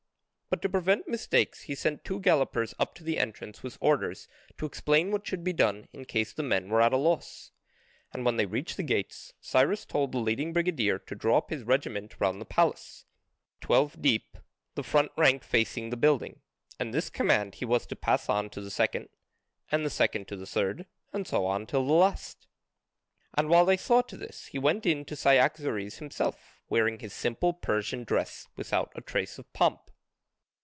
But 0.53 0.61
to 0.63 0.69
prevent 0.69 1.07
mistakes 1.07 1.61
he 1.61 1.75
sent 1.75 2.03
two 2.03 2.19
gallopers 2.19 2.73
up 2.77 2.93
to 2.95 3.05
the 3.05 3.17
entrance 3.17 3.63
with 3.63 3.77
orders 3.79 4.27
to 4.57 4.65
explain 4.65 5.09
what 5.09 5.25
should 5.25 5.45
be 5.45 5.53
done 5.53 5.87
in 5.93 6.03
case 6.03 6.33
the 6.33 6.43
men 6.43 6.67
were 6.67 6.81
at 6.81 6.91
a 6.91 6.97
loss. 6.97 7.53
And 8.11 8.25
when 8.25 8.35
they 8.35 8.45
reached 8.45 8.75
the 8.75 8.83
gates, 8.83 9.31
Cyrus 9.39 9.85
told 9.85 10.11
the 10.11 10.17
leading 10.17 10.51
brigadier 10.51 10.99
to 10.99 11.15
draw 11.15 11.37
up 11.37 11.51
his 11.51 11.63
regiment 11.63 12.19
round 12.19 12.41
the 12.41 12.45
palace, 12.45 13.05
twelve 13.61 14.01
deep, 14.01 14.37
the 14.75 14.83
front 14.83 15.13
rank 15.15 15.45
facing 15.45 15.89
the 15.89 15.95
building, 15.95 16.41
and 16.77 16.93
this 16.93 17.09
command 17.09 17.55
he 17.55 17.65
was 17.65 17.85
to 17.85 17.95
pass 17.95 18.27
on 18.27 18.49
to 18.49 18.59
the 18.59 18.69
second, 18.69 19.07
and 19.71 19.85
the 19.85 19.89
second 19.89 20.27
to 20.27 20.35
the 20.35 20.45
third, 20.45 20.85
and 21.13 21.25
so 21.25 21.45
on 21.45 21.65
till 21.65 21.85
the 21.85 21.93
last. 21.93 22.45
And 23.35 23.47
while 23.47 23.63
they 23.63 23.77
saw 23.77 24.01
to 24.01 24.17
this 24.17 24.47
he 24.47 24.59
went 24.59 24.85
in 24.85 25.05
to 25.05 25.15
Cyaxares 25.15 25.99
himself, 25.99 26.61
wearing 26.67 26.99
his 26.99 27.13
simple 27.13 27.53
Persian 27.53 28.03
dress 28.03 28.49
without 28.57 28.91
a 28.95 29.01
trace 29.01 29.39
of 29.39 29.51
pomp. 29.53 29.83